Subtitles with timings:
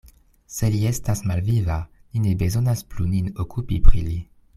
[0.53, 1.75] Se li estas malviva,
[2.13, 4.17] ni ne bezonas plu nin okupi pri li.